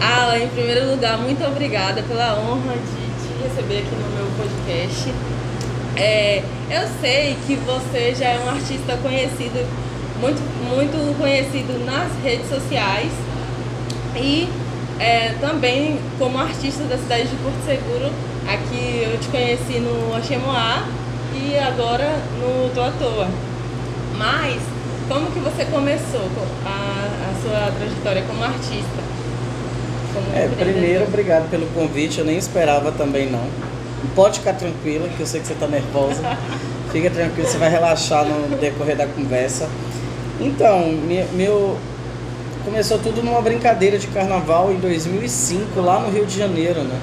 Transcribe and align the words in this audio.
Alan, 0.00 0.38
em 0.38 0.48
primeiro 0.48 0.90
lugar, 0.90 1.18
muito 1.18 1.44
obrigada 1.44 2.02
pela 2.02 2.38
honra 2.38 2.74
de 2.74 3.06
te 3.22 3.42
receber 3.42 3.78
aqui 3.78 3.94
no 3.94 4.08
meu 4.16 4.26
podcast. 4.36 5.12
É, 5.96 6.42
eu 6.70 6.86
sei 7.00 7.36
que 7.46 7.54
você 7.56 8.14
já 8.14 8.28
é 8.28 8.40
um 8.44 8.50
artista 8.50 8.96
conhecido, 9.02 9.66
muito, 10.20 10.40
muito 10.68 11.16
conhecido 11.18 11.84
nas 11.84 12.12
redes 12.22 12.48
sociais 12.48 13.10
e 14.14 14.48
é, 14.98 15.34
também 15.40 15.98
como 16.18 16.38
artista 16.38 16.84
da 16.84 16.98
cidade 16.98 17.28
de 17.28 17.36
Porto 17.36 17.64
Seguro. 17.64 18.12
Aqui 18.46 19.08
eu 19.10 19.18
te 19.18 19.28
conheci 19.28 19.80
no 19.80 20.16
Oxemoá 20.16 20.86
e 21.34 21.58
agora 21.58 22.18
no 22.38 22.70
Tô 22.74 22.82
à 22.82 22.90
Toa. 22.90 23.28
Mas 24.16 24.60
como 25.08 25.30
que 25.30 25.38
você 25.38 25.64
começou 25.66 26.28
a, 26.64 27.30
a 27.30 27.42
sua 27.42 27.72
trajetória 27.72 28.22
como 28.22 28.42
artista? 28.44 29.15
Como 30.16 30.34
é, 30.34 30.48
primeiro, 30.48 31.04
obrigado 31.04 31.50
pelo 31.50 31.66
convite, 31.74 32.20
eu 32.20 32.24
nem 32.24 32.38
esperava 32.38 32.90
também 32.90 33.30
não. 33.30 33.46
Pode 34.14 34.38
ficar 34.38 34.54
tranquila, 34.54 35.06
que 35.14 35.20
eu 35.20 35.26
sei 35.26 35.42
que 35.42 35.46
você 35.46 35.52
está 35.52 35.66
nervosa. 35.66 36.22
Fica 36.90 37.10
tranquila, 37.10 37.46
você 37.46 37.58
vai 37.58 37.68
relaxar 37.68 38.24
no 38.24 38.56
decorrer 38.56 38.96
da 38.96 39.06
conversa. 39.06 39.68
Então, 40.40 40.90
meu, 41.34 41.76
começou 42.64 42.98
tudo 42.98 43.22
numa 43.22 43.42
brincadeira 43.42 43.98
de 43.98 44.06
carnaval 44.06 44.72
em 44.72 44.76
2005, 44.76 45.78
lá 45.82 46.00
no 46.00 46.10
Rio 46.10 46.24
de 46.24 46.38
Janeiro, 46.38 46.80
né? 46.80 46.98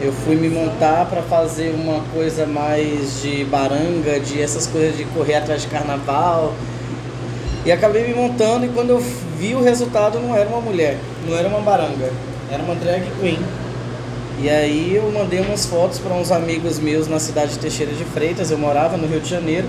Eu 0.00 0.10
fui 0.10 0.34
me 0.34 0.48
montar 0.48 1.04
para 1.04 1.20
fazer 1.20 1.74
uma 1.74 2.00
coisa 2.14 2.46
mais 2.46 3.20
de 3.20 3.44
baranga, 3.44 4.18
de 4.18 4.40
essas 4.40 4.66
coisas 4.66 4.96
de 4.96 5.04
correr 5.04 5.34
atrás 5.34 5.60
de 5.60 5.68
carnaval. 5.68 6.54
E 7.66 7.72
acabei 7.72 8.08
me 8.08 8.14
montando 8.14 8.64
e 8.64 8.68
quando 8.70 8.90
eu 8.90 9.04
vi 9.38 9.54
o 9.54 9.62
resultado 9.62 10.18
não 10.20 10.34
era 10.34 10.48
uma 10.48 10.60
mulher, 10.62 10.96
não 11.26 11.36
era 11.36 11.48
uma 11.48 11.60
baranga, 11.60 12.10
era 12.50 12.62
uma 12.62 12.74
drag 12.74 13.02
queen. 13.20 13.38
E 14.40 14.50
aí 14.50 14.96
eu 14.96 15.10
mandei 15.12 15.40
umas 15.40 15.64
fotos 15.64 15.98
para 15.98 16.12
uns 16.12 16.32
amigos 16.32 16.78
meus 16.78 17.06
na 17.06 17.18
cidade 17.18 17.52
de 17.52 17.58
Teixeira 17.58 17.92
de 17.92 18.04
Freitas, 18.04 18.50
eu 18.50 18.58
morava 18.58 18.96
no 18.96 19.06
Rio 19.06 19.20
de 19.20 19.28
Janeiro. 19.28 19.66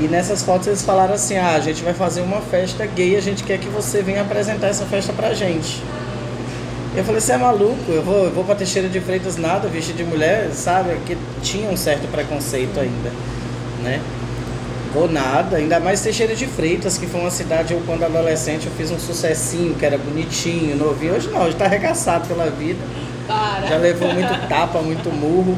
E 0.00 0.04
nessas 0.04 0.42
fotos 0.42 0.66
eles 0.66 0.82
falaram 0.82 1.14
assim: 1.14 1.36
"Ah, 1.36 1.54
a 1.54 1.60
gente 1.60 1.82
vai 1.82 1.94
fazer 1.94 2.20
uma 2.20 2.40
festa 2.40 2.84
gay, 2.86 3.16
a 3.16 3.20
gente 3.20 3.42
quer 3.44 3.58
que 3.58 3.68
você 3.68 4.02
venha 4.02 4.22
apresentar 4.22 4.68
essa 4.68 4.84
festa 4.84 5.12
pra 5.12 5.32
gente". 5.32 5.82
Eu 6.94 7.04
falei: 7.04 7.20
"Você 7.20 7.32
é 7.32 7.36
maluco? 7.38 7.90
Eu 7.90 8.02
vou, 8.02 8.24
eu 8.24 8.30
vou 8.30 8.44
para 8.44 8.56
Teixeira 8.56 8.88
de 8.88 9.00
Freitas 9.00 9.36
nada, 9.36 9.68
vestido 9.68 9.96
de 9.96 10.04
mulher", 10.04 10.50
sabe? 10.52 10.96
Que 11.06 11.16
tinha 11.42 11.70
um 11.70 11.76
certo 11.76 12.10
preconceito 12.10 12.78
ainda, 12.78 13.10
né? 13.82 14.00
Vou 14.92 15.10
nada, 15.10 15.56
ainda 15.56 15.80
mais 15.80 16.02
Teixeira 16.02 16.34
de 16.34 16.46
Freitas, 16.46 16.98
que 16.98 17.06
foi 17.06 17.20
uma 17.20 17.30
cidade, 17.30 17.72
eu 17.72 17.80
quando 17.86 18.04
adolescente 18.04 18.66
eu 18.66 18.72
fiz 18.72 18.90
um 18.90 18.98
sucessinho, 18.98 19.74
que 19.74 19.86
era 19.86 19.96
bonitinho, 19.96 20.76
novinho. 20.76 21.14
Hoje 21.14 21.30
não, 21.30 21.46
hoje 21.46 21.56
tá 21.56 21.64
arregaçado 21.64 22.28
pela 22.28 22.50
vida. 22.50 22.78
Para. 23.26 23.68
Já 23.68 23.76
levou 23.78 24.12
muito 24.12 24.48
tapa, 24.48 24.82
muito 24.82 25.10
murro. 25.10 25.56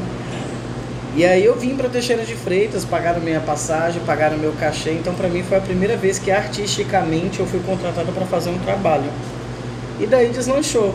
E 1.16 1.24
aí 1.24 1.44
eu 1.44 1.56
vim 1.56 1.74
para 1.74 1.88
Teixeira 1.88 2.24
de 2.24 2.36
Freitas, 2.36 2.84
pagaram 2.84 3.20
minha 3.20 3.40
passagem, 3.40 4.00
pagaram 4.06 4.36
meu 4.36 4.52
cachê, 4.52 4.92
então 4.92 5.14
para 5.14 5.28
mim 5.28 5.42
foi 5.42 5.58
a 5.58 5.60
primeira 5.60 5.96
vez 5.96 6.18
que 6.18 6.30
artisticamente 6.30 7.40
eu 7.40 7.46
fui 7.46 7.60
contratado 7.66 8.12
para 8.12 8.26
fazer 8.26 8.50
um 8.50 8.58
trabalho. 8.58 9.10
E 9.98 10.06
daí 10.06 10.30
deslanchou. 10.30 10.94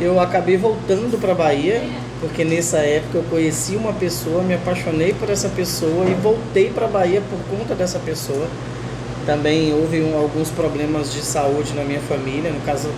Eu 0.00 0.20
acabei 0.20 0.56
voltando 0.56 1.18
para 1.20 1.34
Bahia, 1.34 1.82
porque 2.20 2.44
nessa 2.44 2.78
época 2.78 3.18
eu 3.18 3.24
conheci 3.24 3.76
uma 3.76 3.92
pessoa, 3.92 4.42
me 4.42 4.54
apaixonei 4.54 5.12
por 5.12 5.28
essa 5.28 5.48
pessoa 5.48 6.06
e 6.08 6.14
voltei 6.14 6.70
para 6.70 6.86
Bahia 6.86 7.20
por 7.20 7.38
conta 7.58 7.74
dessa 7.74 7.98
pessoa. 7.98 8.46
Também 9.26 9.74
houve 9.74 10.00
um, 10.00 10.16
alguns 10.16 10.50
problemas 10.50 11.12
de 11.12 11.20
saúde 11.20 11.74
na 11.74 11.84
minha 11.84 12.00
família, 12.00 12.50
no 12.50 12.60
caso, 12.60 12.88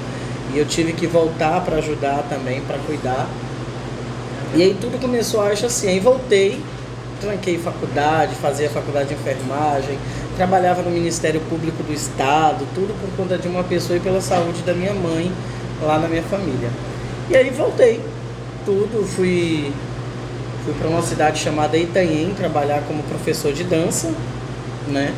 e 0.55 0.59
eu 0.59 0.67
tive 0.67 0.93
que 0.93 1.07
voltar 1.07 1.65
para 1.65 1.79
ajudar 1.79 2.27
também, 2.29 2.61
para 2.61 2.79
cuidar. 2.79 3.29
E 4.55 4.63
aí 4.63 4.77
tudo 4.81 5.01
começou, 5.01 5.43
acho 5.43 5.67
assim, 5.67 5.89
aí 5.89 6.01
voltei, 6.01 6.61
tranquei 7.21 7.59
faculdade, 7.59 8.35
fazia 8.37 8.71
faculdade 8.71 9.09
de 9.09 9.15
enfermagem, 9.15 9.99
trabalhava 10.37 10.83
no 10.83 10.91
Ministério 10.91 11.41
Público 11.49 11.83
do 11.83 11.93
Estado, 11.93 12.67
tudo 12.75 12.95
por 13.01 13.11
conta 13.17 13.37
de 13.37 13.49
uma 13.49 13.65
pessoa 13.65 13.97
e 13.97 14.01
pela 14.01 14.21
saúde 14.21 14.63
da 14.63 14.73
minha 14.73 14.95
mãe 14.95 15.33
lá 15.83 15.99
na 15.99 16.09
minha 16.09 16.23
família. 16.23 16.71
E 17.31 17.37
aí 17.37 17.51
voltei, 17.51 18.01
tudo, 18.69 19.03
fui, 19.07 19.73
fui 20.63 20.75
para 20.75 20.89
uma 20.89 21.01
cidade 21.01 21.39
chamada 21.39 21.79
Itanhem 21.79 22.35
trabalhar 22.37 22.83
como 22.83 23.03
professor 23.05 23.51
de 23.51 23.65
dança, 23.65 24.13
né? 24.87 25.15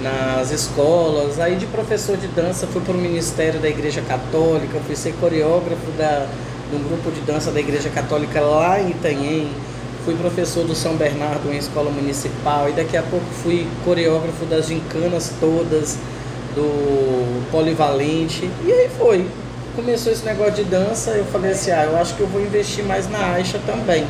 Nas 0.00 0.52
escolas. 0.52 1.40
Aí 1.40 1.56
de 1.56 1.66
professor 1.66 2.16
de 2.16 2.28
dança 2.28 2.68
fui 2.68 2.80
para 2.82 2.94
o 2.94 2.96
Ministério 2.98 3.58
da 3.58 3.68
Igreja 3.68 4.00
Católica, 4.00 4.78
fui 4.86 4.94
ser 4.94 5.12
coreógrafo 5.14 5.90
da, 5.98 6.28
de 6.70 6.76
um 6.76 6.84
grupo 6.84 7.10
de 7.10 7.20
dança 7.22 7.50
da 7.50 7.58
Igreja 7.58 7.88
Católica 7.88 8.40
lá 8.40 8.80
em 8.80 8.90
Itanhem. 8.90 9.50
Fui 10.04 10.14
professor 10.14 10.64
do 10.64 10.74
São 10.74 10.94
Bernardo 10.94 11.52
em 11.52 11.56
escola 11.56 11.90
municipal 11.90 12.68
e 12.68 12.72
daqui 12.74 12.96
a 12.96 13.02
pouco 13.02 13.26
fui 13.42 13.66
coreógrafo 13.84 14.44
das 14.44 14.68
gincanas 14.68 15.32
todas 15.40 15.98
do 16.54 17.50
Polivalente. 17.50 18.48
E 18.64 18.72
aí 18.72 18.88
foi, 18.96 19.26
começou 19.74 20.12
esse 20.12 20.24
negócio 20.24 20.54
de 20.54 20.64
dança, 20.64 21.10
eu 21.10 21.24
falei 21.26 21.50
assim, 21.50 21.70
ah, 21.70 21.84
eu 21.84 21.96
acho 21.96 22.14
que 22.14 22.20
eu 22.20 22.26
vou 22.26 22.40
investir 22.40 22.84
mais 22.84 23.08
na 23.10 23.32
Aixa 23.32 23.58
também. 23.66 24.06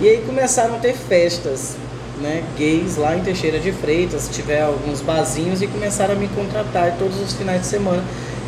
E 0.00 0.08
aí 0.08 0.22
começaram 0.26 0.76
a 0.76 0.78
ter 0.78 0.94
festas, 0.94 1.76
né, 2.20 2.42
gays 2.56 2.96
lá 2.96 3.16
em 3.16 3.20
Teixeira 3.20 3.58
de 3.58 3.72
Freitas, 3.72 4.28
tiver 4.32 4.62
alguns 4.62 5.00
barzinhos 5.00 5.60
e 5.60 5.66
começaram 5.66 6.14
a 6.14 6.16
me 6.16 6.28
contratar 6.28 6.88
e 6.88 6.92
todos 6.92 7.20
os 7.20 7.34
finais 7.34 7.60
de 7.60 7.66
semana 7.66 8.02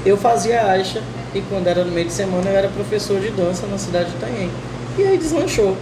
eu 0.04 0.16
fazia 0.16 0.66
Aixa 0.66 1.02
e 1.34 1.40
quando 1.42 1.66
era 1.66 1.84
no 1.84 1.92
meio 1.92 2.06
de 2.06 2.12
semana 2.12 2.48
eu 2.48 2.56
era 2.56 2.68
professor 2.68 3.20
de 3.20 3.30
dança 3.30 3.66
na 3.66 3.78
cidade 3.78 4.10
de 4.10 4.16
Itanhem. 4.16 4.50
E 4.98 5.02
aí 5.02 5.18
deslanchou. 5.18 5.76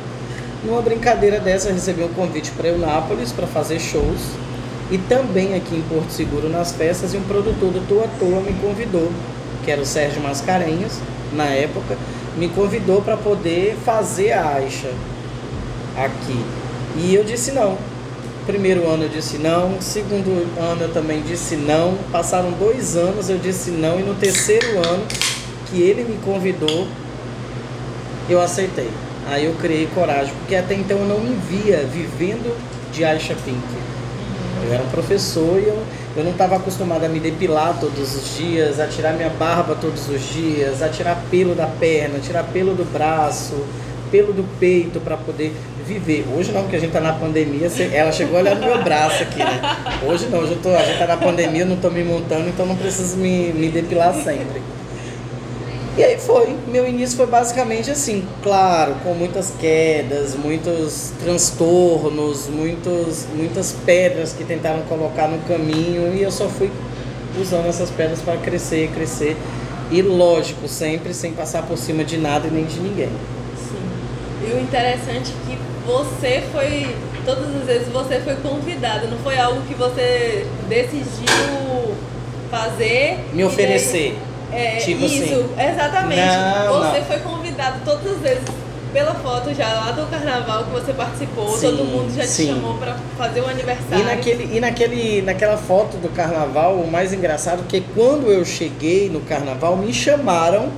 Numa 0.64 0.82
brincadeira 0.82 1.40
dessa 1.40 1.72
recebi 1.72 2.02
um 2.02 2.08
convite 2.08 2.50
para 2.50 2.68
Eunápolis 2.68 3.32
para 3.32 3.46
fazer 3.46 3.78
shows 3.78 4.20
e 4.90 4.98
também 4.98 5.54
aqui 5.54 5.76
em 5.76 5.82
Porto 5.82 6.10
Seguro 6.10 6.48
nas 6.48 6.72
festas 6.72 7.14
e 7.14 7.16
um 7.16 7.22
produtor 7.22 7.72
do 7.72 7.86
Toa 7.88 8.08
Toa 8.18 8.40
me 8.40 8.52
convidou 8.54 9.10
que 9.70 9.72
era 9.72 9.82
o 9.82 9.86
Sérgio 9.86 10.20
Mascarenhas, 10.20 10.98
na 11.32 11.44
época, 11.44 11.96
me 12.36 12.48
convidou 12.48 13.02
para 13.02 13.16
poder 13.16 13.76
fazer 13.84 14.32
a 14.32 14.54
Aixa 14.54 14.90
aqui. 15.96 16.44
E 16.96 17.14
eu 17.14 17.22
disse 17.22 17.52
não. 17.52 17.78
Primeiro 18.46 18.88
ano 18.88 19.04
eu 19.04 19.08
disse 19.08 19.38
não, 19.38 19.80
segundo 19.80 20.28
ano 20.58 20.82
eu 20.82 20.92
também 20.92 21.22
disse 21.22 21.54
não. 21.54 21.96
Passaram 22.10 22.50
dois 22.50 22.96
anos 22.96 23.30
eu 23.30 23.38
disse 23.38 23.70
não, 23.70 24.00
e 24.00 24.02
no 24.02 24.16
terceiro 24.16 24.78
ano 24.78 25.06
que 25.66 25.80
ele 25.80 26.02
me 26.02 26.18
convidou, 26.24 26.88
eu 28.28 28.40
aceitei. 28.40 28.90
Aí 29.28 29.44
eu 29.44 29.54
criei 29.54 29.88
coragem, 29.94 30.34
porque 30.40 30.56
até 30.56 30.74
então 30.74 30.98
eu 30.98 31.06
não 31.06 31.20
me 31.20 31.36
via 31.48 31.84
vivendo 31.84 32.58
de 32.92 33.04
Aisha 33.04 33.36
Pink. 33.44 33.60
Eu 34.66 34.74
era 34.74 34.82
um 34.82 34.88
professor 34.88 35.60
e 35.60 35.68
eu 35.68 35.80
eu 36.16 36.24
não 36.24 36.32
estava 36.32 36.56
acostumado 36.56 37.04
a 37.04 37.08
me 37.08 37.20
depilar 37.20 37.78
todos 37.78 38.14
os 38.16 38.36
dias, 38.36 38.80
a 38.80 38.86
tirar 38.86 39.12
minha 39.12 39.30
barba 39.30 39.76
todos 39.80 40.08
os 40.08 40.20
dias, 40.20 40.82
a 40.82 40.88
tirar 40.88 41.22
pelo 41.30 41.54
da 41.54 41.66
perna, 41.66 42.18
tirar 42.18 42.44
pelo 42.44 42.74
do 42.74 42.84
braço, 42.84 43.54
pelo 44.10 44.32
do 44.32 44.42
peito 44.58 45.00
para 45.00 45.16
poder 45.16 45.54
viver. 45.86 46.26
Hoje 46.36 46.52
não, 46.52 46.62
porque 46.62 46.76
a 46.76 46.78
gente 46.80 46.88
está 46.88 47.00
na 47.00 47.12
pandemia, 47.12 47.70
ela 47.92 48.10
chegou 48.10 48.38
a 48.38 48.40
olhar 48.40 48.56
no 48.56 48.66
meu 48.66 48.82
braço 48.82 49.22
aqui, 49.22 49.38
né? 49.38 49.60
Hoje 50.04 50.26
não, 50.26 50.40
hoje 50.40 50.52
eu 50.52 50.62
tô, 50.62 50.70
a 50.70 50.82
gente 50.82 50.94
está 50.94 51.06
na 51.06 51.16
pandemia, 51.16 51.64
não 51.64 51.76
estou 51.76 51.90
me 51.90 52.02
montando, 52.02 52.48
então 52.48 52.66
não 52.66 52.76
preciso 52.76 53.16
me, 53.16 53.52
me 53.52 53.68
depilar 53.68 54.12
sempre. 54.14 54.60
E 56.00 56.02
aí 56.02 56.16
foi, 56.16 56.56
meu 56.66 56.88
início 56.88 57.14
foi 57.14 57.26
basicamente 57.26 57.90
assim, 57.90 58.26
claro, 58.42 58.94
com 59.04 59.12
muitas 59.12 59.52
quedas, 59.60 60.34
muitos 60.34 61.12
transtornos, 61.22 62.48
muitos, 62.48 63.26
muitas 63.34 63.76
pedras 63.84 64.32
que 64.32 64.42
tentaram 64.42 64.80
colocar 64.84 65.28
no 65.28 65.38
caminho 65.40 66.16
e 66.16 66.22
eu 66.22 66.30
só 66.30 66.48
fui 66.48 66.70
usando 67.38 67.66
essas 67.66 67.90
pedras 67.90 68.22
para 68.22 68.38
crescer, 68.38 68.90
crescer 68.94 69.36
e 69.90 70.00
lógico, 70.00 70.66
sempre 70.68 71.12
sem 71.12 71.34
passar 71.34 71.64
por 71.64 71.76
cima 71.76 72.02
de 72.02 72.16
nada 72.16 72.48
e 72.48 72.50
nem 72.50 72.64
de 72.64 72.80
ninguém. 72.80 73.10
Sim. 73.58 74.48
E 74.48 74.54
o 74.54 74.58
interessante 74.58 75.32
é 75.32 75.50
que 75.50 75.58
você 75.86 76.42
foi, 76.50 76.96
todas 77.26 77.54
as 77.56 77.64
vezes 77.64 77.88
você 77.88 78.20
foi 78.20 78.36
convidado, 78.36 79.06
não 79.06 79.18
foi 79.18 79.38
algo 79.38 79.60
que 79.68 79.74
você 79.74 80.46
decidiu 80.66 81.94
fazer. 82.50 83.18
Me 83.34 83.44
oferecer. 83.44 84.16
É, 84.52 84.76
tipo 84.76 85.04
isso, 85.04 85.22
assim. 85.22 85.70
exatamente. 85.72 86.20
Não, 86.20 86.80
você 86.80 86.98
não. 86.98 87.04
foi 87.06 87.18
convidado 87.18 87.80
todas 87.84 88.12
as 88.12 88.18
vezes 88.18 88.44
pela 88.92 89.14
foto 89.14 89.54
já 89.54 89.68
lá 89.72 89.92
do 89.92 90.06
carnaval 90.10 90.64
que 90.64 90.70
você 90.70 90.92
participou, 90.92 91.56
sim, 91.56 91.70
todo 91.70 91.84
mundo 91.84 92.14
já 92.14 92.24
sim. 92.24 92.46
te 92.46 92.52
chamou 92.52 92.74
para 92.74 92.96
fazer 93.16 93.40
o 93.40 93.48
aniversário. 93.48 94.00
E, 94.00 94.02
naquele, 94.02 94.56
e 94.56 94.60
naquele, 94.60 95.22
naquela 95.22 95.56
foto 95.56 95.96
do 95.96 96.08
carnaval, 96.08 96.74
o 96.74 96.90
mais 96.90 97.12
engraçado 97.12 97.62
é 97.62 97.64
que 97.68 97.80
quando 97.94 98.30
eu 98.30 98.44
cheguei 98.44 99.08
no 99.08 99.20
carnaval, 99.20 99.76
me 99.76 99.92
chamaram 99.92 100.70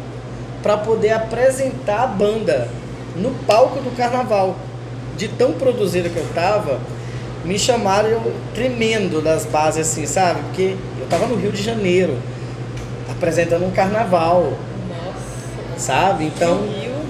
para 0.63 0.77
poder 0.77 1.11
apresentar 1.11 2.03
a 2.03 2.07
banda 2.07 2.69
no 3.17 3.31
palco 3.47 3.81
do 3.81 3.95
carnaval. 3.97 4.57
De 5.17 5.29
tão 5.29 5.53
produzida 5.53 6.09
que 6.09 6.17
eu 6.17 6.27
tava, 6.35 6.81
me 7.45 7.59
chamaram 7.59 8.09
eu, 8.09 8.33
tremendo 8.55 9.23
das 9.23 9.45
bases 9.45 9.87
assim, 9.87 10.07
sabe? 10.07 10.41
Porque 10.45 10.75
eu 10.99 11.07
tava 11.09 11.27
no 11.27 11.37
Rio 11.37 11.53
de 11.53 11.63
Janeiro 11.63 12.17
apresentando 13.23 13.65
um 13.65 13.71
carnaval. 13.71 14.53
sabe? 15.77 16.25
Então 16.25 16.61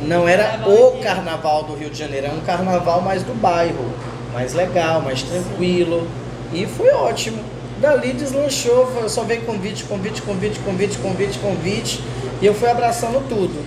não 0.03 0.29
era 0.29 0.61
o 0.67 0.93
Rio. 0.93 1.03
carnaval 1.03 1.63
do 1.65 1.75
Rio 1.75 1.89
de 1.89 1.99
Janeiro, 1.99 2.27
era 2.27 2.35
um 2.35 2.41
carnaval 2.41 3.01
mais 3.01 3.23
do 3.23 3.33
bairro, 3.35 3.91
mais 4.35 4.53
legal, 4.53 5.01
mais 5.01 5.23
tranquilo. 5.23 6.07
E 6.53 6.67
foi 6.67 6.91
ótimo. 6.91 7.43
Dali 7.81 8.13
deslanchou, 8.13 9.09
só 9.09 9.23
veio 9.25 9.43
convite, 9.43 9.85
convite, 9.85 10.21
convite, 10.23 10.61
convite, 10.61 10.99
convite, 10.99 11.39
convite. 11.39 12.05
E 12.41 12.47
eu 12.47 12.55
fui 12.55 12.69
abraçando 12.69 13.27
tudo. 13.29 13.65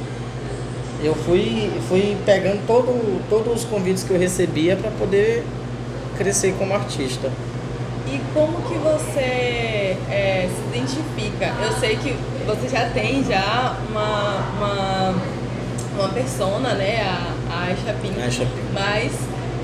Eu 1.04 1.16
fui, 1.16 1.70
fui 1.90 2.16
pegando 2.26 2.66
todo, 2.66 3.22
todos 3.30 3.64
os 3.64 3.66
convites 3.66 4.04
que 4.04 4.12
eu 4.12 4.20
recebia 4.20 4.76
para 4.76 4.92
poder 4.92 5.44
crescer 6.18 6.56
como 6.58 6.74
artista. 6.74 7.30
E 8.08 8.22
como 8.34 8.62
que 8.62 8.76
você 8.78 9.20
é, 9.20 9.95
Eu 11.64 11.72
sei 11.80 11.96
que 11.98 12.16
você 12.46 12.68
já 12.70 12.90
tem 12.90 13.24
já 13.24 13.76
uma, 13.90 14.38
uma, 14.58 15.16
uma 16.00 16.10
persona, 16.10 16.74
né? 16.74 17.02
A, 17.02 17.54
a 17.54 17.64
Aisha 17.66 17.96
Pink. 18.02 18.22
Aisha 18.22 18.46
Pink. 18.46 18.68
Mas 18.74 19.12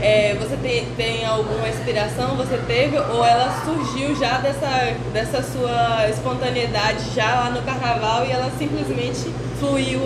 é, 0.01 0.35
você 0.39 0.55
tem, 0.57 0.85
tem 0.97 1.25
alguma 1.25 1.67
inspiração? 1.69 2.35
Você 2.37 2.57
teve? 2.67 2.97
Ou 2.97 3.23
ela 3.25 3.53
surgiu 3.65 4.15
já 4.15 4.37
dessa, 4.39 4.93
dessa 5.13 5.43
sua 5.43 6.07
espontaneidade 6.09 7.13
já 7.15 7.35
lá 7.35 7.49
no 7.51 7.61
carnaval 7.61 8.25
e 8.25 8.31
ela 8.31 8.49
simplesmente 8.57 9.31
fluiu? 9.59 10.01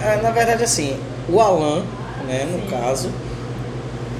Ah, 0.00 0.20
Na 0.22 0.30
verdade, 0.30 0.62
assim, 0.64 0.98
o 1.28 1.40
Alan, 1.40 1.82
né, 2.26 2.46
no 2.50 2.60
Sim. 2.62 2.66
caso, 2.70 3.10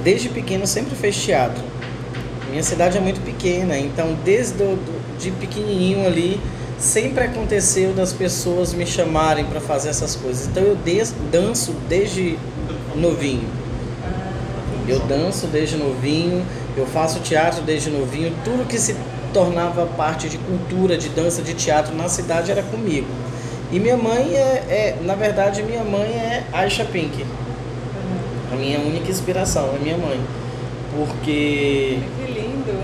desde 0.03 0.29
pequeno 0.29 0.67
sempre 0.67 0.95
fez 0.97 1.17
teatro. 1.17 1.63
Minha 2.51 2.63
cidade 2.63 2.99
é 2.99 3.01
muito 3.01 3.21
pequena, 3.25 3.79
então 3.79 4.15
desde 4.25 4.63
o, 4.63 4.77
do- 4.77 5.19
de 5.19 5.31
pequenininho 5.31 6.05
ali 6.07 6.39
sempre 6.83 7.25
aconteceu 7.25 7.93
das 7.93 8.13
pessoas 8.13 8.75
me 8.75 8.85
chamarem 8.85 9.45
para 9.45 9.61
fazer 9.61 9.91
essas 9.91 10.17
coisas. 10.17 10.49
Então 10.49 10.65
eu 10.65 10.77
danço 11.31 11.73
desde 11.89 12.37
novinho. 12.97 13.49
Eu 14.89 14.99
danço 15.01 15.47
desde 15.47 15.77
novinho, 15.77 16.45
eu 16.77 16.85
faço 16.85 17.21
teatro 17.21 17.63
desde 17.63 17.89
novinho, 17.89 18.35
tudo 18.45 18.67
que 18.67 18.77
se 18.77 18.97
tornava 19.33 19.87
parte 19.87 20.29
de 20.29 20.39
cultura, 20.39 20.99
de 20.99 21.09
dança, 21.09 21.41
de 21.41 21.55
teatro 21.55 21.95
na 21.95 22.09
cidade 22.09 22.51
era 22.51 22.65
comigo. 22.65 23.07
E 23.71 23.79
minha 23.79 23.97
mãe 23.97 24.35
é, 24.35 24.65
é- 24.69 24.99
na 25.03 25.15
verdade, 25.15 25.63
minha 25.63 25.85
mãe 25.85 26.11
é 26.11 26.45
Aisha 26.53 26.85
Pink. 26.85 27.25
A 28.53 28.57
minha 28.57 28.81
única 28.81 29.09
inspiração 29.09 29.71
é 29.77 29.79
minha 29.79 29.97
mãe. 29.97 30.21
Porque! 30.95 31.99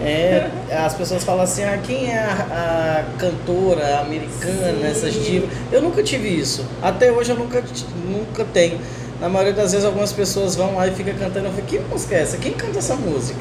É, 0.08 0.50
as 0.70 0.94
pessoas 0.94 1.24
falam 1.24 1.42
assim, 1.42 1.62
ah, 1.64 1.78
quem 1.82 2.10
é 2.10 2.18
a, 2.18 3.04
a 3.14 3.18
cantora 3.18 4.00
americana, 4.00 4.80
Sim. 4.80 4.86
essas 4.86 5.14
divas? 5.14 5.50
Eu 5.70 5.82
nunca 5.82 6.02
tive 6.02 6.28
isso. 6.28 6.64
Até 6.82 7.12
hoje 7.12 7.30
eu 7.30 7.36
nunca, 7.36 7.62
nunca 8.06 8.44
tenho. 8.44 8.80
Na 9.20 9.28
maioria 9.28 9.52
das 9.52 9.72
vezes 9.72 9.84
algumas 9.84 10.12
pessoas 10.12 10.54
vão 10.54 10.76
lá 10.76 10.86
e 10.86 10.92
ficam 10.92 11.14
cantando. 11.14 11.46
Eu 11.46 11.52
falo, 11.52 11.66
que 11.66 11.78
música 11.78 12.14
é 12.14 12.22
essa? 12.22 12.36
Quem 12.36 12.52
canta 12.52 12.78
essa 12.78 12.94
música? 12.94 13.40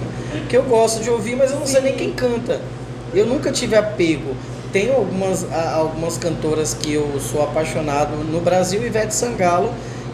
Que 0.49 0.57
eu 0.57 0.63
gosto 0.63 1.03
de 1.03 1.09
ouvir, 1.09 1.35
mas 1.35 1.51
eu 1.51 1.59
não 1.59 1.67
sei 1.67 1.81
nem 1.81 1.95
quem 1.95 2.11
canta. 2.11 2.59
Eu 3.13 3.25
nunca 3.25 3.51
tive 3.51 3.75
apego. 3.75 4.35
Tenho 4.73 4.93
algumas, 4.93 5.45
algumas 5.73 6.17
cantoras 6.17 6.73
que 6.73 6.93
eu 6.93 7.19
sou 7.19 7.43
apaixonado 7.43 8.15
no 8.15 8.41
Brasil, 8.41 8.85
Ivete 8.85 9.13
Sangalo. 9.13 9.73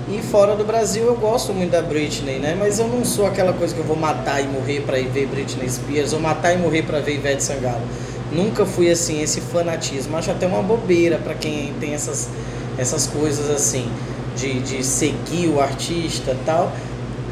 E 0.09 0.21
fora 0.21 0.53
do 0.55 0.65
Brasil 0.65 1.05
eu 1.05 1.15
gosto 1.15 1.53
muito 1.53 1.71
da 1.71 1.81
Britney, 1.81 2.37
né? 2.37 2.57
Mas 2.59 2.77
eu 2.77 2.87
não 2.87 3.05
sou 3.05 3.25
aquela 3.25 3.53
coisa 3.53 3.73
que 3.73 3.79
eu 3.79 3.85
vou 3.85 3.95
matar 3.95 4.41
e 4.41 4.47
morrer 4.47 4.81
pra 4.81 4.99
ir 4.99 5.07
ver 5.07 5.27
Britney 5.27 5.69
Spears 5.69 6.11
ou 6.11 6.19
matar 6.19 6.53
e 6.53 6.57
morrer 6.57 6.83
pra 6.83 6.99
ver 6.99 7.15
Ivete 7.15 7.41
Sangalo. 7.41 7.81
Nunca 8.29 8.65
fui 8.65 8.91
assim, 8.91 9.21
esse 9.21 9.39
fanatismo. 9.39 10.17
Acho 10.17 10.31
até 10.31 10.45
uma 10.45 10.61
bobeira 10.61 11.17
pra 11.17 11.33
quem 11.33 11.73
tem 11.79 11.93
essas, 11.93 12.27
essas 12.77 13.07
coisas 13.07 13.49
assim, 13.49 13.89
de, 14.35 14.59
de 14.59 14.83
seguir 14.83 15.47
o 15.47 15.61
artista 15.61 16.35
tal. 16.45 16.73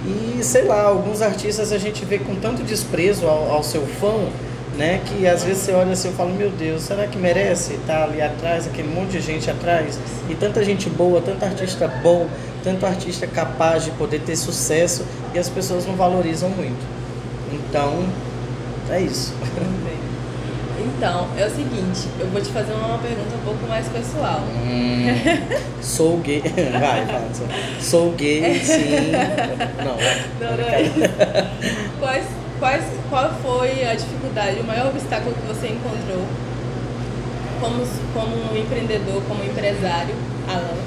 E 0.06 0.41
sei 0.41 0.63
lá, 0.63 0.83
alguns 0.83 1.21
artistas 1.21 1.73
a 1.73 1.77
gente 1.77 2.06
vê 2.06 2.19
com 2.19 2.35
tanto 2.35 2.63
desprezo 2.63 3.27
ao, 3.27 3.51
ao 3.51 3.63
seu 3.63 3.85
fã, 3.85 4.29
né? 4.77 5.01
Que 5.06 5.27
às 5.27 5.44
vezes 5.44 5.63
você 5.63 5.73
olha 5.73 5.91
assim 5.91 6.09
e 6.09 6.13
fala, 6.13 6.31
meu 6.31 6.50
Deus, 6.50 6.83
será 6.83 7.06
que 7.06 7.18
merece 7.18 7.73
estar 7.73 8.03
ali 8.03 8.21
atrás, 8.21 8.65
aquele 8.65 8.88
monte 8.88 9.12
de 9.12 9.21
gente 9.21 9.50
atrás? 9.51 10.00
E 10.29 10.35
tanta 10.35 10.63
gente 10.63 10.89
boa, 10.89 11.21
tanto 11.21 11.44
artista 11.44 11.88
bom, 12.01 12.27
tanto 12.63 12.86
artista 12.86 13.25
capaz 13.28 13.84
de 13.86 13.92
poder 13.92 14.22
ter 14.22 14.36
sucesso 14.36 15.06
e 15.34 15.40
as 15.40 15.50
pessoas 15.50 15.86
não 15.86 15.96
valorizam 15.96 16.50
muito. 16.50 16.86
Então, 17.52 18.06
é 18.90 19.02
isso. 19.02 19.34
Então, 20.98 21.28
é 21.38 21.46
o 21.46 21.50
seguinte, 21.50 22.08
eu 22.19 22.28
vou 22.28 22.42
te 22.42 22.50
fazer 22.50 22.74
uma 22.74 22.98
pergunta 22.98 23.36
um 23.36 23.46
pouco 23.46 23.68
mais 23.68 23.88
pessoal. 23.88 24.40
Hum, 24.63 25.06
sou 25.81 26.18
gay. 26.19 26.42
Vai, 26.74 27.06
vai. 27.06 27.22
sou- 27.80 28.12
gay, 28.13 28.60
sim. 28.64 29.12
Não, 29.84 29.96
Não, 30.50 30.57
não 30.57 30.69
é 30.69 30.81
isso. 30.84 31.00
Quais, 32.00 32.25
quais, 32.60 32.84
qual 33.10 33.31
foi 33.44 33.84
a 33.88 33.94
dificuldade, 33.96 34.60
o 34.60 34.64
maior 34.64 34.88
obstáculo 34.88 35.36
que 35.36 35.48
você 35.48 35.68
encontrou 35.68 36.24
como, 37.60 37.84
como 38.14 38.57
empreendedor, 38.57 39.22
como 39.28 39.44
empresário, 39.44 40.16
Alan? 40.48 40.81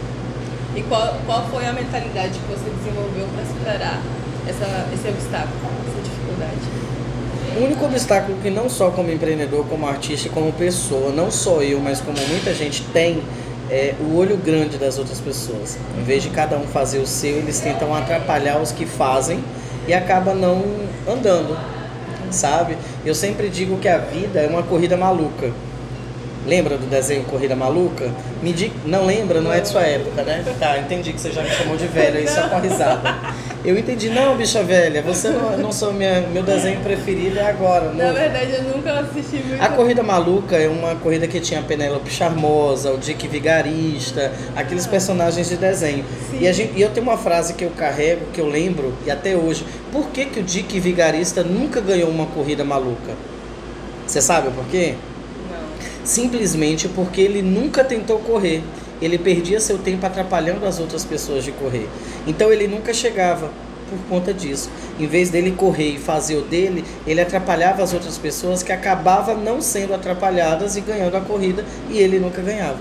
E 0.77 0.83
qual, 0.83 1.15
qual 1.25 1.47
foi 1.47 1.65
a 1.67 1.73
mentalidade 1.73 2.39
que 2.39 2.47
você 2.49 2.69
desenvolveu 2.71 3.27
para 3.35 3.45
superar 3.45 4.03
essa, 4.49 4.89
esse 4.93 5.09
obstáculo, 5.09 5.55
essa 5.87 6.03
dificuldade? 6.03 6.85
O 7.57 7.65
único 7.65 7.85
obstáculo 7.85 8.37
que 8.43 8.51
não 8.51 8.69
só 8.69 8.91
como 8.91 9.13
empreendedor, 9.13 9.65
como 9.67 9.87
artista 9.87 10.29
como 10.31 10.53
pessoa, 10.53 11.13
não 11.13 11.31
só 11.31 11.63
eu, 11.63 11.79
mas 11.79 12.01
como 12.01 12.19
muita 12.27 12.53
gente 12.53 12.83
tem, 12.93 13.23
é 13.71 13.95
o 14.01 14.17
olho 14.17 14.37
grande 14.37 14.77
das 14.77 14.99
outras 14.99 15.21
pessoas. 15.21 15.79
Em 15.97 16.03
vez 16.03 16.25
de 16.25 16.31
cada 16.31 16.57
um 16.57 16.67
fazer 16.67 16.99
o 16.99 17.07
seu, 17.07 17.37
eles 17.37 17.61
tentam 17.61 17.95
atrapalhar 17.95 18.61
os 18.61 18.73
que 18.73 18.85
fazem 18.85 19.43
e 19.87 19.95
acaba 19.95 20.35
não 20.35 20.65
andando, 21.09 21.57
sabe? 22.31 22.77
Eu 23.07 23.15
sempre 23.15 23.49
digo 23.49 23.79
que 23.79 23.89
a 23.89 23.99
vida 23.99 24.41
é 24.41 24.49
uma 24.49 24.65
corrida 24.65 24.97
maluca. 24.97 25.53
Lembra 26.47 26.77
do 26.77 26.87
desenho 26.87 27.25
Corrida 27.25 27.57
Maluca? 27.57 28.11
Me 28.43 28.53
di... 28.53 28.71
Não 28.85 29.07
lembra? 29.07 29.41
Não 29.41 29.53
é 29.53 29.61
de 29.61 29.69
sua 29.69 29.83
época, 29.83 30.23
né? 30.23 30.45
Tá, 30.59 30.79
entendi 30.79 31.13
que 31.13 31.21
você 31.21 31.33
já 31.33 31.43
me 31.43 31.51
chamou 31.51 31.77
de 31.77 31.87
velho 31.87 32.19
aí 32.19 32.29
só 32.29 32.49
com 32.49 32.57
a 32.57 32.61
risada. 32.61 33.15
Eu 33.65 33.79
entendi, 33.79 34.11
não, 34.11 34.37
bicha 34.37 34.63
velha, 34.63 35.01
você 35.01 35.31
não, 35.31 35.57
não 35.57 35.73
sou 35.73 35.91
minha, 35.91 36.21
meu 36.21 36.43
desenho 36.43 36.81
preferido 36.81 37.39
é 37.39 37.49
agora. 37.49 37.87
Na 37.95 38.05
novo. 38.05 38.15
verdade, 38.15 38.53
eu 38.53 38.63
nunca 38.65 39.01
assisti 39.01 39.37
muito. 39.37 39.63
A 39.63 39.69
Corrida 39.71 40.03
Maluca 40.03 40.55
é 40.57 40.69
uma 40.69 40.95
corrida 40.97 41.27
que 41.27 41.41
tinha 41.41 41.61
a 41.61 41.63
Penélope 41.63 42.11
Charmosa, 42.11 42.93
o 42.93 42.99
Dick 42.99 43.27
Vigarista, 43.27 44.31
aqueles 44.55 44.87
personagens 44.87 45.49
de 45.49 45.57
desenho. 45.57 46.05
Sim. 46.31 46.47
E, 46.47 46.53
gente, 46.53 46.73
e 46.77 46.83
eu 46.83 46.91
tenho 46.91 47.07
uma 47.07 47.17
frase 47.17 47.55
que 47.55 47.65
eu 47.65 47.71
carrego, 47.71 48.27
que 48.35 48.41
eu 48.41 48.47
lembro, 48.47 48.93
e 49.07 49.11
até 49.11 49.35
hoje. 49.35 49.65
Por 49.91 50.09
que, 50.11 50.27
que 50.27 50.41
o 50.41 50.43
Dick 50.43 50.79
Vigarista 50.79 51.43
nunca 51.43 51.81
ganhou 51.81 52.11
uma 52.11 52.27
corrida 52.27 52.65
maluca? 52.65 53.13
Você 54.07 54.21
sabe 54.21 54.51
por 54.51 54.67
quê? 54.67 54.95
Simplesmente 56.05 56.89
porque 56.89 57.21
ele 57.21 57.43
nunca 57.43 57.83
tentou 57.83 58.19
correr. 58.19 58.63
Ele 59.01 59.19
perdia 59.19 59.59
seu 59.59 59.79
tempo 59.79 60.05
atrapalhando 60.05 60.67
as 60.67 60.79
outras 60.79 61.05
pessoas 61.05 61.45
de 61.45 61.53
correr. 61.53 61.89
Então 62.27 62.53
ele 62.53 62.69
nunca 62.69 62.93
chegava 62.93 63.51
por 63.89 63.99
conta 64.09 64.33
disso. 64.33 64.71
Em 64.99 65.07
vez 65.07 65.31
dele 65.31 65.53
correr 65.53 65.95
e 65.95 65.99
fazer 65.99 66.37
o 66.37 66.43
dele, 66.43 66.85
ele 67.07 67.21
atrapalhava 67.21 67.83
as 67.83 67.93
outras 67.93 68.19
pessoas 68.19 68.63
que 68.63 68.73
acabavam 68.73 69.39
não 69.39 69.61
sendo 69.61 69.95
atrapalhadas 69.95 70.77
e 70.77 70.81
ganhando 70.81 71.17
a 71.17 71.21
corrida 71.21 71.65
e 71.91 71.99
ele 71.99 72.19
nunca 72.19 72.43
ganhava. 72.43 72.81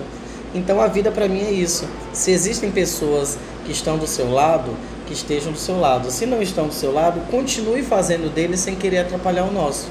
Então 0.53 0.79
a 0.79 0.87
vida 0.87 1.11
para 1.11 1.27
mim 1.27 1.41
é 1.41 1.51
isso. 1.51 1.87
Se 2.11 2.31
existem 2.31 2.71
pessoas 2.71 3.37
que 3.65 3.71
estão 3.71 3.97
do 3.97 4.05
seu 4.05 4.31
lado, 4.31 4.71
que 5.07 5.13
estejam 5.13 5.51
do 5.51 5.57
seu 5.57 5.79
lado. 5.79 6.11
Se 6.11 6.25
não 6.25 6.41
estão 6.41 6.67
do 6.67 6.73
seu 6.73 6.93
lado, 6.93 7.21
continue 7.31 7.81
fazendo 7.81 8.33
dele 8.33 8.57
sem 8.57 8.75
querer 8.75 8.99
atrapalhar 8.99 9.45
o 9.45 9.51
nosso. 9.51 9.87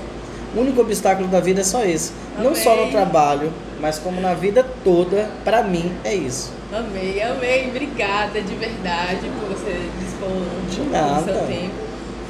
O 0.54 0.60
único 0.60 0.80
obstáculo 0.80 1.28
da 1.28 1.40
vida 1.40 1.62
é 1.62 1.64
só 1.64 1.84
esse. 1.84 2.12
Não 2.38 2.54
só 2.54 2.76
no 2.76 2.90
trabalho, 2.90 3.52
mas 3.80 3.98
como 3.98 4.20
na 4.20 4.34
vida 4.34 4.64
toda, 4.84 5.28
pra 5.44 5.62
mim 5.62 5.92
é 6.04 6.14
isso. 6.14 6.52
Amei, 6.72 7.20
amei. 7.22 7.68
Obrigada 7.68 8.40
de 8.40 8.54
verdade 8.54 9.28
por 9.38 9.48
você 9.50 9.88
dispor 10.00 10.30
do 10.30 11.24
seu 11.24 11.46
tempo 11.46 11.74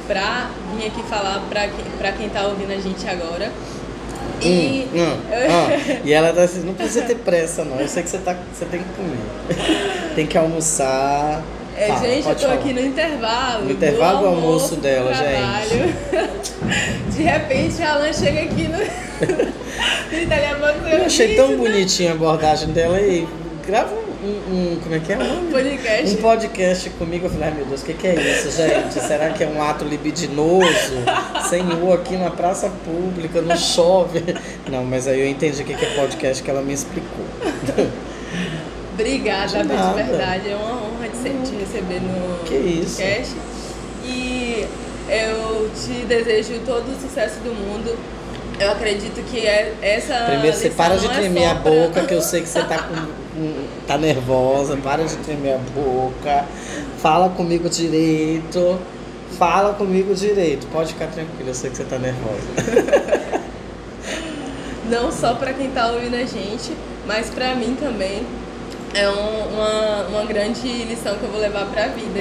pra 0.07 0.49
vir 0.75 0.87
aqui 0.87 1.01
falar 1.03 1.41
pra, 1.49 1.61
quem- 1.67 1.85
pra 1.97 2.11
quem 2.11 2.27
tá 2.29 2.45
ouvindo 2.47 2.71
a 2.73 2.77
gente 2.81 3.07
agora. 3.07 3.49
E 4.41 4.87
Hum, 4.93 4.99
hum, 4.99 5.13
hum. 5.13 6.01
E 6.03 6.11
ela 6.11 6.33
tá 6.33 6.41
assim, 6.43 6.61
não 6.65 6.73
precisa 6.73 7.03
ter 7.03 7.15
pressa 7.15 7.63
não. 7.63 7.79
Eu 7.79 7.87
sei 7.87 8.03
que 8.03 8.09
você, 8.09 8.17
tá, 8.17 8.35
você 8.53 8.65
tem 8.65 8.81
que 8.81 8.89
comer. 8.95 10.11
Tem 10.15 10.27
que 10.27 10.37
almoçar. 10.37 11.41
É, 11.75 11.87
Fala, 11.87 11.99
gente, 12.07 12.27
eu 12.29 12.35
tô 12.35 12.41
falar. 12.41 12.53
aqui 12.55 12.73
no 12.73 12.81
intervalo. 12.81 13.65
No 13.65 13.71
intervalo 13.71 14.19
do 14.19 14.25
almoço 14.27 14.67
pro 14.69 14.81
dela, 14.81 15.11
trabalho. 15.11 15.95
De 17.09 17.23
repente, 17.23 17.81
a 17.81 17.93
Alan 17.93 18.13
chega 18.13 18.41
aqui 18.41 18.67
no, 18.67 18.77
no 20.11 20.19
Itália 20.19 20.55
Banco. 20.55 20.87
Eu 20.87 21.05
achei 21.05 21.35
tão 21.35 21.55
bonitinha 21.57 22.11
a 22.11 22.13
abordagem 22.13 22.69
dela 22.69 22.99
e 23.01 23.27
grava 23.65 23.93
um, 24.23 24.27
um- 24.73 24.79
como 24.81 24.95
é 24.95 24.99
que 24.99 25.11
é 25.13 25.15
nome? 25.15 25.51
podcast. 25.51 26.13
Um 26.15 26.21
podcast 26.21 26.89
comigo, 26.91 27.25
eu 27.25 27.29
falei, 27.29 27.49
ai 27.49 27.53
meu 27.55 27.65
Deus, 27.65 27.81
o 27.81 27.85
que, 27.85 27.93
que 27.93 28.07
é 28.07 28.15
isso, 28.15 28.51
gente? 28.51 28.93
Será 29.05 29.29
que 29.31 29.43
é 29.43 29.47
um 29.47 29.61
ato 29.61 29.83
libidinoso? 29.83 30.93
Senhor, 31.49 31.93
aqui 31.93 32.15
na 32.17 32.29
praça 32.29 32.71
pública, 32.85 33.41
não 33.41 33.57
chove. 33.57 34.23
Não, 34.69 34.83
mas 34.85 35.07
aí 35.07 35.19
eu 35.21 35.27
entendi 35.27 35.61
o 35.61 35.65
que, 35.65 35.73
que 35.73 35.85
é 35.85 35.89
podcast 35.95 36.41
que 36.43 36.49
ela 36.49 36.61
me 36.61 36.73
explicou. 36.73 37.25
Obrigada, 38.93 39.63
De 39.63 39.69
de, 39.69 40.03
verdade. 40.03 40.49
É 40.51 40.55
uma 40.55 40.82
te 41.29 41.55
receber 41.55 42.01
no 42.01 42.43
Que 42.45 42.55
isso. 42.55 42.97
podcast. 42.97 43.35
E 44.05 44.67
eu 45.09 45.69
te 45.75 46.05
desejo 46.05 46.59
todo 46.65 46.83
o 46.91 47.01
sucesso 47.01 47.39
do 47.39 47.53
mundo. 47.53 47.97
Eu 48.59 48.71
acredito 48.71 49.23
que 49.31 49.39
é 49.45 49.73
essa. 49.81 50.25
Primeiro 50.25 50.55
você 50.55 50.69
para 50.69 50.95
de 50.95 51.05
é 51.07 51.09
tremer 51.09 51.45
a 51.45 51.55
pra- 51.55 51.71
boca, 51.71 52.03
que 52.05 52.13
eu 52.13 52.21
sei 52.21 52.41
que 52.41 52.47
você 52.47 52.61
tá, 52.63 52.77
com, 53.35 53.53
tá 53.87 53.97
nervosa. 53.97 54.77
Para 54.77 55.03
de 55.03 55.15
tremer 55.17 55.55
a 55.55 55.57
boca. 55.57 56.45
Fala 56.99 57.29
comigo 57.29 57.67
direito. 57.69 58.79
Fala 59.37 59.73
comigo 59.73 60.13
direito. 60.13 60.67
Pode 60.67 60.93
ficar 60.93 61.07
tranquila, 61.07 61.49
eu 61.49 61.55
sei 61.55 61.71
que 61.71 61.77
você 61.77 61.83
tá 61.83 61.97
nervosa. 61.97 63.41
não 64.89 65.11
só 65.11 65.33
para 65.33 65.53
quem 65.53 65.67
está 65.67 65.87
ouvindo 65.91 66.15
a 66.15 66.23
gente, 66.25 66.71
mas 67.07 67.29
para 67.29 67.55
mim 67.55 67.75
também 67.79 68.23
é 68.93 69.09
um- 69.09 69.47
uma, 69.53 70.07
uma 70.09 70.25
grande 70.25 70.67
lição 70.83 71.15
que 71.17 71.23
eu 71.23 71.29
vou 71.29 71.39
levar 71.41 71.65
para 71.67 71.85
a 71.85 71.87
vida. 71.87 72.19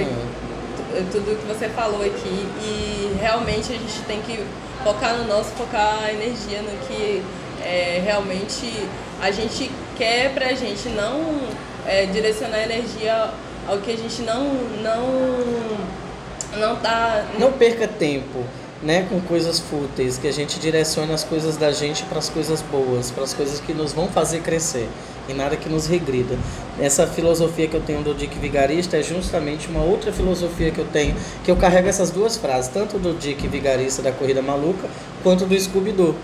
Tu- 0.77 1.05
Tudo 1.13 1.39
que 1.41 1.47
você 1.47 1.69
falou 1.71 2.03
aqui. 2.03 2.47
E 2.63 3.17
realmente 3.21 3.73
a 3.73 3.77
gente 3.77 4.01
tem 4.07 4.21
que 4.23 4.45
focar 4.85 5.17
no 5.17 5.25
nosso, 5.27 5.51
focar 5.51 6.05
a 6.05 6.13
energia 6.13 6.61
no 6.63 6.71
que 6.87 7.23
é, 7.65 8.01
realmente 8.05 8.73
a 9.21 9.31
gente 9.31 9.71
quer 9.97 10.33
pra 10.35 10.53
gente, 10.53 10.89
não 10.91 11.41
é, 11.87 12.07
direcionar 12.07 12.57
a 12.59 12.63
energia 12.65 13.31
ao 13.69 13.79
que 13.79 13.93
a 13.93 13.97
gente 13.97 14.23
não 14.23 14.45
não 14.83 16.59
não 16.59 16.77
tá 16.77 17.25
Não 17.39 17.53
perca 17.53 17.87
tempo, 17.89 18.45
né, 18.83 19.07
com 19.09 19.21
coisas 19.21 19.61
fúteis, 19.61 20.19
que 20.19 20.27
a 20.27 20.33
gente 20.33 20.59
direcione 20.59 21.13
as 21.13 21.23
coisas 21.23 21.57
da 21.57 21.71
gente 21.71 22.03
para 22.05 22.19
as 22.19 22.29
coisas 22.29 22.61
boas, 22.63 23.11
para 23.11 23.23
as 23.23 23.33
coisas 23.33 23.61
que 23.61 23.73
nos 23.73 23.93
vão 23.93 24.09
fazer 24.09 24.41
crescer 24.41 24.89
e 25.29 25.33
nada 25.33 25.57
que 25.57 25.69
nos 25.69 25.87
regrida. 25.87 26.37
Essa 26.81 27.07
filosofia 27.07 27.69
que 27.69 27.75
eu 27.75 27.81
tenho 27.81 28.03
do 28.03 28.13
Dick 28.13 28.37
Vigarista 28.39 28.97
é 28.97 29.03
justamente 29.03 29.69
uma 29.69 29.83
outra 29.83 30.13
filosofia 30.13 30.71
que 30.71 30.79
eu 30.79 30.87
tenho, 30.87 31.15
que 31.45 31.51
eu 31.51 31.57
carrego 31.57 31.89
essas 31.89 32.11
duas 32.11 32.37
frases, 32.37 32.71
tanto 32.73 32.99
do 32.99 33.15
Dick 33.15 33.47
Vigarista 33.47 34.03
da 34.03 34.11
Corrida 34.11 34.43
Maluca, 34.43 34.89
quanto 35.23 35.47
do 35.47 35.59
Scooby-Doo. 35.59 36.17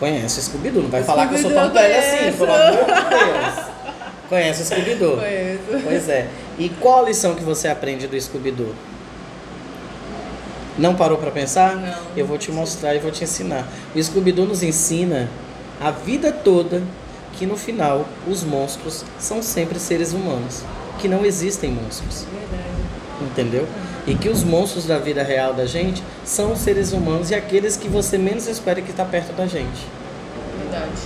Conhece 0.00 0.40
o 0.40 0.42
Scooby-Doo, 0.42 0.82
não 0.82 0.90
vai 0.90 1.04
falar 1.04 1.28
que 1.28 1.36
eu 1.36 1.38
sou 1.38 1.52
tão 1.52 1.72
velho 1.72 1.98
assim, 1.98 2.36
pelo 2.36 2.52
amor 2.52 2.84
de 2.84 2.84
Deus. 2.84 3.66
Conhece 4.28 4.62
o 4.62 4.66
Scooby-Doo? 4.66 5.16
Conheço. 5.16 5.84
Pois 5.84 6.08
é. 6.08 6.28
E 6.58 6.68
qual 6.68 7.04
a 7.04 7.08
lição 7.08 7.36
que 7.36 7.44
você 7.44 7.68
aprende 7.68 8.08
do 8.08 8.20
Scooby-Doo? 8.20 8.74
Não 10.78 10.94
parou 10.94 11.18
pra 11.18 11.30
pensar? 11.30 11.76
Não. 11.76 11.94
Eu 12.16 12.26
vou 12.26 12.38
te 12.38 12.50
mostrar 12.50 12.94
e 12.94 12.98
vou 12.98 13.10
te 13.10 13.24
ensinar. 13.24 13.68
O 13.94 14.02
Scooby-Doo 14.02 14.46
nos 14.46 14.62
ensina 14.62 15.28
a 15.80 15.90
vida 15.90 16.32
toda 16.32 16.82
que 17.34 17.46
no 17.46 17.56
final 17.56 18.06
os 18.26 18.42
monstros 18.42 19.04
são 19.18 19.42
sempre 19.42 19.78
seres 19.78 20.12
humanos, 20.12 20.62
que 20.98 21.08
não 21.08 21.24
existem 21.24 21.70
monstros, 21.70 22.24
Verdade. 22.30 23.30
entendeu? 23.32 23.66
E 24.06 24.14
que 24.14 24.28
os 24.28 24.44
monstros 24.44 24.84
da 24.86 24.98
vida 24.98 25.22
real 25.22 25.54
da 25.54 25.64
gente 25.66 26.02
são 26.24 26.52
os 26.52 26.58
seres 26.60 26.92
humanos 26.92 27.30
e 27.30 27.34
aqueles 27.34 27.76
que 27.76 27.88
você 27.88 28.18
menos 28.18 28.46
espera 28.46 28.80
que 28.82 28.90
está 28.90 29.04
perto 29.04 29.32
da 29.34 29.46
gente, 29.46 29.86
Verdade. 30.58 31.00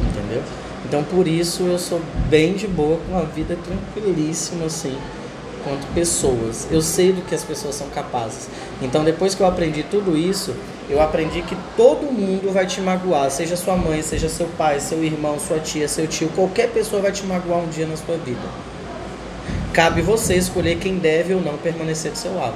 entendeu? 0.00 0.42
Então 0.84 1.02
por 1.04 1.26
isso 1.26 1.64
eu 1.64 1.78
sou 1.78 2.00
bem 2.28 2.54
de 2.54 2.66
boa 2.66 2.98
com 3.08 3.18
a 3.18 3.22
vida 3.22 3.56
tranquilíssima 3.64 4.66
assim, 4.66 4.96
quanto 5.64 5.86
pessoas. 5.94 6.66
Eu 6.70 6.82
sei 6.82 7.12
do 7.12 7.22
que 7.22 7.34
as 7.34 7.44
pessoas 7.44 7.74
são 7.74 7.88
capazes. 7.88 8.48
Então 8.80 9.04
depois 9.04 9.34
que 9.34 9.42
eu 9.42 9.46
aprendi 9.46 9.82
tudo 9.82 10.16
isso, 10.16 10.54
eu 10.88 11.00
aprendi 11.00 11.42
que 11.42 11.56
todo 11.76 12.12
mundo 12.12 12.52
vai 12.52 12.66
te 12.66 12.80
magoar, 12.80 13.30
seja 13.30 13.56
sua 13.56 13.76
mãe, 13.76 14.02
seja 14.02 14.28
seu 14.28 14.46
pai, 14.58 14.80
seu 14.80 15.02
irmão, 15.02 15.38
sua 15.38 15.58
tia, 15.58 15.88
seu 15.88 16.06
tio, 16.06 16.28
qualquer 16.34 16.68
pessoa 16.70 17.00
vai 17.00 17.12
te 17.12 17.24
magoar 17.24 17.60
um 17.60 17.68
dia 17.68 17.86
na 17.86 17.96
sua 17.96 18.16
vida. 18.16 18.40
Cabe 19.72 20.02
você 20.02 20.34
escolher 20.34 20.76
quem 20.78 20.98
deve 20.98 21.34
ou 21.34 21.40
não 21.40 21.56
permanecer 21.56 22.12
do 22.12 22.18
seu 22.18 22.34
lado. 22.34 22.54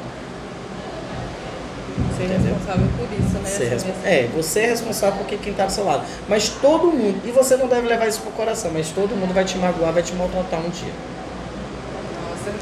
Ser 2.17 2.25
Entendeu? 2.25 2.55
responsável 2.55 2.89
por 2.99 3.09
isso, 3.13 3.39
né? 3.39 3.79
Ser 3.81 3.93
É, 4.05 4.29
você 4.35 4.61
é 4.61 4.67
responsável 4.67 5.25
por 5.25 5.39
quem 5.39 5.53
tá 5.53 5.67
do 5.67 5.73
seu 5.73 5.85
lado. 5.85 6.05
Mas 6.29 6.49
todo 6.49 6.89
mundo, 6.89 7.21
e 7.25 7.31
você 7.31 7.57
não 7.57 7.69
deve 7.69 7.87
levar 7.87 8.07
isso 8.07 8.21
pro 8.21 8.31
coração, 8.33 8.71
mas 8.73 8.91
todo 8.91 9.17
mundo 9.17 9.33
vai 9.33 9.45
te 9.45 9.57
magoar, 9.57 9.93
vai 9.93 10.03
te 10.03 10.15
maltratar 10.15 10.61
um 10.61 10.69
dia. 10.69 10.93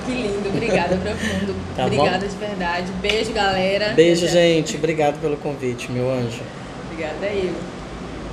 Que 0.04 0.12
lindo. 0.12 0.48
Obrigada, 0.48 0.96
profundo. 0.96 1.54
Tá 1.74 1.88
bom? 1.88 1.96
Obrigada 1.96 2.28
de 2.28 2.36
verdade. 2.36 2.92
Beijo, 3.02 3.32
galera. 3.32 3.94
Beijo, 3.94 4.28
gente. 4.28 4.76
Obrigado 4.76 5.20
pelo 5.20 5.36
convite, 5.36 5.90
meu 5.90 6.08
anjo. 6.08 6.40
Obrigada, 6.86 7.26
eu. 7.26 7.73